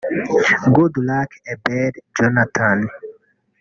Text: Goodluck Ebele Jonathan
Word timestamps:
Goodluck 0.75 1.29
Ebele 1.53 1.99
Jonathan 2.15 2.79